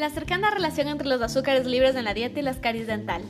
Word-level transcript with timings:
La 0.00 0.08
cercana 0.08 0.50
relación 0.50 0.88
entre 0.88 1.06
los 1.06 1.20
azúcares 1.20 1.66
libres 1.66 1.94
en 1.94 2.04
la 2.04 2.14
dieta 2.14 2.40
y 2.40 2.42
la 2.42 2.54
caries 2.54 2.86
dental. 2.86 3.20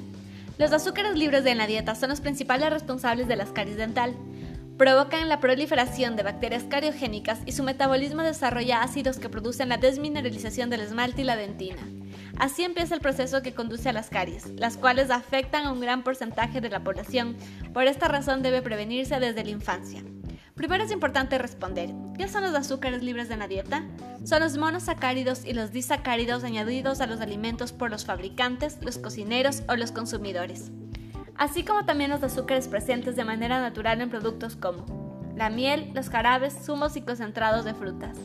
Los 0.56 0.70
azúcares 0.70 1.16
libres 1.18 1.44
en 1.46 1.58
la 1.58 1.66
dieta 1.66 1.96
son 1.96 2.10
los 2.10 2.20
principales 2.20 2.70
responsables 2.70 3.26
de 3.26 3.34
la 3.34 3.44
caries 3.46 3.76
dental. 3.76 4.14
Provocan 4.78 5.28
la 5.28 5.40
proliferación 5.40 6.14
de 6.14 6.22
bacterias 6.22 6.62
cariogénicas 6.62 7.40
y 7.44 7.50
su 7.50 7.64
metabolismo 7.64 8.22
desarrolla 8.22 8.82
ácidos 8.82 9.18
que 9.18 9.28
producen 9.28 9.68
la 9.68 9.78
desmineralización 9.78 10.70
del 10.70 10.82
esmalte 10.82 11.22
y 11.22 11.24
la 11.24 11.34
dentina. 11.34 11.82
Así 12.38 12.62
empieza 12.62 12.94
el 12.94 13.00
proceso 13.00 13.42
que 13.42 13.52
conduce 13.52 13.88
a 13.88 13.92
las 13.92 14.08
caries, 14.08 14.46
las 14.50 14.76
cuales 14.76 15.10
afectan 15.10 15.66
a 15.66 15.72
un 15.72 15.80
gran 15.80 16.04
porcentaje 16.04 16.60
de 16.60 16.68
la 16.68 16.84
población. 16.84 17.36
Por 17.74 17.88
esta 17.88 18.06
razón 18.06 18.42
debe 18.42 18.62
prevenirse 18.62 19.18
desde 19.18 19.42
la 19.42 19.50
infancia. 19.50 20.04
Primero 20.60 20.84
es 20.84 20.90
importante 20.90 21.38
responder, 21.38 21.88
¿qué 22.18 22.28
son 22.28 22.42
los 22.42 22.54
azúcares 22.54 23.02
libres 23.02 23.30
de 23.30 23.38
la 23.38 23.48
dieta? 23.48 23.82
Son 24.24 24.42
los 24.42 24.58
monosacáridos 24.58 25.46
y 25.46 25.54
los 25.54 25.72
disacáridos 25.72 26.44
añadidos 26.44 27.00
a 27.00 27.06
los 27.06 27.22
alimentos 27.22 27.72
por 27.72 27.90
los 27.90 28.04
fabricantes, 28.04 28.76
los 28.82 28.98
cocineros 28.98 29.62
o 29.70 29.76
los 29.76 29.90
consumidores. 29.90 30.70
Así 31.34 31.64
como 31.64 31.86
también 31.86 32.10
los 32.10 32.22
azúcares 32.22 32.68
presentes 32.68 33.16
de 33.16 33.24
manera 33.24 33.58
natural 33.58 34.02
en 34.02 34.10
productos 34.10 34.54
como 34.54 35.32
la 35.34 35.48
miel, 35.48 35.92
los 35.94 36.10
jarabes, 36.10 36.58
zumos 36.62 36.94
y 36.94 37.00
concentrados 37.00 37.64
de 37.64 37.72
frutas. 37.72 38.18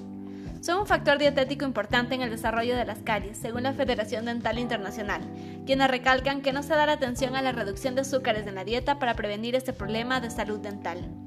Son 0.59 0.79
un 0.79 0.87
factor 0.87 1.17
dietético 1.17 1.63
importante 1.63 2.15
en 2.15 2.21
el 2.21 2.31
desarrollo 2.31 2.75
de 2.75 2.83
las 2.83 2.99
caries, 2.99 3.37
según 3.37 3.63
la 3.63 3.71
Federación 3.71 4.25
Dental 4.25 4.59
Internacional, 4.59 5.21
quienes 5.65 5.89
recalcan 5.89 6.41
que 6.41 6.51
no 6.51 6.63
se 6.63 6.75
da 6.75 6.91
atención 6.91 7.37
a 7.37 7.41
la 7.41 7.53
reducción 7.53 7.95
de 7.95 8.01
azúcares 8.01 8.45
en 8.45 8.55
la 8.55 8.65
dieta 8.65 8.99
para 8.99 9.13
prevenir 9.13 9.55
este 9.55 9.71
problema 9.71 10.19
de 10.19 10.31
salud 10.31 10.59
dental. 10.59 11.24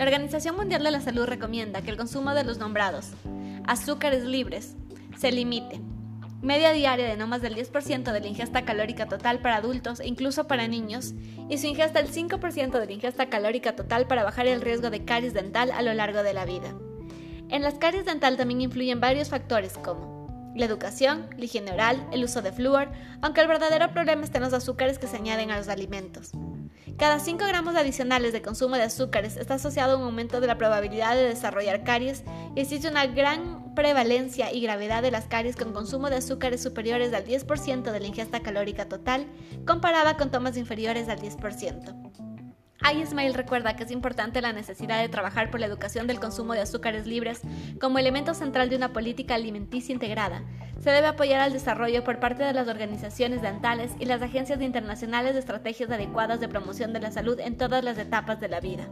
La 0.00 0.06
Organización 0.06 0.56
Mundial 0.56 0.82
de 0.82 0.90
la 0.90 1.02
Salud 1.02 1.26
recomienda 1.26 1.82
que 1.82 1.90
el 1.90 1.98
consumo 1.98 2.32
de 2.32 2.42
los 2.42 2.56
nombrados 2.56 3.10
azúcares 3.66 4.24
libres 4.24 4.74
se 5.18 5.30
limite. 5.30 5.78
Media 6.40 6.72
diaria 6.72 7.06
de 7.06 7.18
no 7.18 7.26
más 7.26 7.42
del 7.42 7.54
10% 7.54 8.10
de 8.10 8.20
la 8.20 8.26
ingesta 8.26 8.64
calórica 8.64 9.08
total 9.08 9.40
para 9.40 9.56
adultos 9.56 10.00
e 10.00 10.08
incluso 10.08 10.46
para 10.46 10.68
niños, 10.68 11.12
y 11.50 11.58
su 11.58 11.66
ingesta 11.66 12.00
el 12.00 12.10
5% 12.10 12.78
de 12.78 12.86
la 12.86 12.92
ingesta 12.92 13.28
calórica 13.28 13.76
total 13.76 14.06
para 14.06 14.24
bajar 14.24 14.46
el 14.46 14.62
riesgo 14.62 14.88
de 14.88 15.04
caries 15.04 15.34
dental 15.34 15.70
a 15.70 15.82
lo 15.82 15.92
largo 15.92 16.22
de 16.22 16.32
la 16.32 16.46
vida. 16.46 16.74
En 17.50 17.60
las 17.60 17.74
caries 17.74 18.06
dental 18.06 18.38
también 18.38 18.62
influyen 18.62 19.00
varios 19.00 19.28
factores 19.28 19.76
como 19.76 20.54
la 20.56 20.64
educación, 20.64 21.28
la 21.36 21.44
higiene 21.44 21.72
oral, 21.72 22.08
el 22.10 22.24
uso 22.24 22.40
de 22.40 22.52
flúor, 22.52 22.88
aunque 23.20 23.42
el 23.42 23.48
verdadero 23.48 23.92
problema 23.92 24.24
está 24.24 24.38
en 24.38 24.44
los 24.44 24.54
azúcares 24.54 24.98
que 24.98 25.08
se 25.08 25.18
añaden 25.18 25.50
a 25.50 25.58
los 25.58 25.68
alimentos. 25.68 26.32
Cada 26.96 27.18
5 27.18 27.44
gramos 27.46 27.76
adicionales 27.76 28.32
de 28.32 28.42
consumo 28.42 28.76
de 28.76 28.82
azúcares 28.82 29.36
está 29.36 29.54
asociado 29.54 29.94
a 29.94 29.96
un 29.96 30.04
aumento 30.04 30.40
de 30.40 30.46
la 30.46 30.58
probabilidad 30.58 31.14
de 31.14 31.24
desarrollar 31.24 31.84
caries 31.84 32.24
y 32.54 32.60
existe 32.60 32.88
una 32.88 33.06
gran 33.06 33.74
prevalencia 33.74 34.52
y 34.52 34.60
gravedad 34.60 35.02
de 35.02 35.10
las 35.10 35.26
caries 35.26 35.56
con 35.56 35.72
consumo 35.72 36.10
de 36.10 36.16
azúcares 36.16 36.62
superiores 36.62 37.12
al 37.14 37.24
10% 37.24 37.90
de 37.90 38.00
la 38.00 38.06
ingesta 38.06 38.40
calórica 38.40 38.88
total 38.88 39.26
comparada 39.66 40.16
con 40.16 40.30
tomas 40.30 40.56
inferiores 40.56 41.08
al 41.08 41.20
10%. 41.20 42.10
Ismail 42.92 43.34
recuerda 43.34 43.76
que 43.76 43.84
es 43.84 43.90
importante 43.90 44.40
la 44.40 44.52
necesidad 44.52 45.00
de 45.00 45.08
trabajar 45.08 45.50
por 45.50 45.60
la 45.60 45.66
educación 45.66 46.06
del 46.06 46.18
consumo 46.18 46.54
de 46.54 46.60
azúcares 46.60 47.06
libres 47.06 47.40
como 47.80 47.98
elemento 47.98 48.34
central 48.34 48.68
de 48.68 48.76
una 48.76 48.92
política 48.92 49.34
alimenticia 49.34 49.92
integrada. 49.92 50.42
Se 50.80 50.90
debe 50.90 51.08
apoyar 51.08 51.40
al 51.40 51.52
desarrollo 51.52 52.04
por 52.04 52.20
parte 52.20 52.42
de 52.42 52.54
las 52.54 52.66
organizaciones 52.66 53.42
dentales 53.42 53.92
y 53.98 54.06
las 54.06 54.22
agencias 54.22 54.62
internacionales 54.62 55.34
de 55.34 55.40
estrategias 55.40 55.90
adecuadas 55.90 56.40
de 56.40 56.48
promoción 56.48 56.94
de 56.94 57.00
la 57.00 57.10
salud 57.10 57.38
en 57.38 57.58
todas 57.58 57.84
las 57.84 57.98
etapas 57.98 58.40
de 58.40 58.48
la 58.48 58.60
vida. 58.60 58.88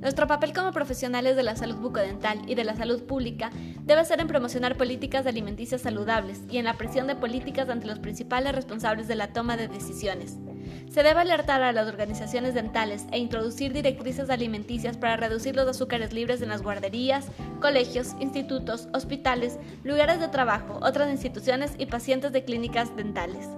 Nuestro 0.00 0.28
papel 0.28 0.52
como 0.52 0.70
profesionales 0.70 1.34
de 1.34 1.42
la 1.42 1.56
salud 1.56 1.76
bucodental 1.76 2.40
y 2.48 2.54
de 2.54 2.64
la 2.64 2.76
salud 2.76 3.02
pública 3.02 3.50
debe 3.82 4.04
ser 4.04 4.20
en 4.20 4.28
promocionar 4.28 4.76
políticas 4.76 5.26
alimenticias 5.26 5.82
saludables 5.82 6.42
y 6.48 6.58
en 6.58 6.64
la 6.64 6.78
presión 6.78 7.08
de 7.08 7.16
políticas 7.16 7.68
ante 7.68 7.88
los 7.88 7.98
principales 7.98 8.54
responsables 8.54 9.08
de 9.08 9.16
la 9.16 9.32
toma 9.32 9.56
de 9.56 9.66
decisiones. 9.66 10.38
Se 10.90 11.04
debe 11.04 11.20
alertar 11.20 11.62
a 11.62 11.72
las 11.72 11.86
organizaciones 11.86 12.52
dentales 12.52 13.06
e 13.12 13.18
introducir 13.18 13.72
directrices 13.72 14.28
alimenticias 14.28 14.96
para 14.96 15.16
reducir 15.16 15.54
los 15.54 15.68
azúcares 15.68 16.12
libres 16.12 16.42
en 16.42 16.48
las 16.48 16.62
guarderías, 16.62 17.28
colegios, 17.60 18.16
institutos, 18.18 18.88
hospitales, 18.92 19.56
lugares 19.84 20.18
de 20.18 20.26
trabajo, 20.26 20.80
otras 20.82 21.08
instituciones 21.08 21.74
y 21.78 21.86
pacientes 21.86 22.32
de 22.32 22.44
clínicas 22.44 22.96
dentales. 22.96 23.48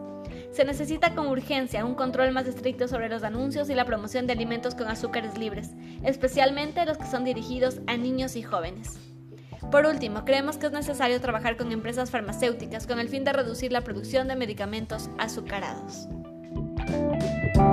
Se 0.52 0.66
necesita 0.66 1.14
con 1.14 1.28
urgencia 1.28 1.86
un 1.86 1.94
control 1.94 2.32
más 2.32 2.46
estricto 2.46 2.86
sobre 2.86 3.08
los 3.08 3.22
anuncios 3.22 3.70
y 3.70 3.74
la 3.74 3.86
promoción 3.86 4.26
de 4.26 4.34
alimentos 4.34 4.74
con 4.74 4.88
azúcares 4.88 5.38
libres, 5.38 5.70
especialmente 6.04 6.84
los 6.84 6.98
que 6.98 7.06
son 7.06 7.24
dirigidos 7.24 7.80
a 7.86 7.96
niños 7.96 8.36
y 8.36 8.42
jóvenes. 8.42 8.98
Por 9.70 9.86
último, 9.86 10.26
creemos 10.26 10.58
que 10.58 10.66
es 10.66 10.72
necesario 10.72 11.18
trabajar 11.22 11.56
con 11.56 11.72
empresas 11.72 12.10
farmacéuticas 12.10 12.86
con 12.86 13.00
el 13.00 13.08
fin 13.08 13.24
de 13.24 13.32
reducir 13.32 13.72
la 13.72 13.80
producción 13.80 14.28
de 14.28 14.36
medicamentos 14.36 15.08
azucarados. 15.16 16.08
Thank 16.86 17.56
you. 17.56 17.71